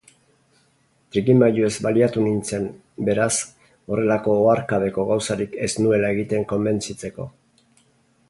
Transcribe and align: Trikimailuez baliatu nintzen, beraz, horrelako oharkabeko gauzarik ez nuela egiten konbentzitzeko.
Trikimailuez 1.15 1.69
baliatu 1.87 2.23
nintzen, 2.27 2.63
beraz, 3.09 3.29
horrelako 3.95 4.35
oharkabeko 4.45 5.05
gauzarik 5.13 5.53
ez 5.67 5.71
nuela 5.83 6.11
egiten 6.17 6.49
konbentzitzeko. 6.55 7.29